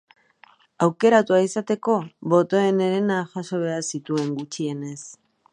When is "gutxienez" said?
4.41-5.01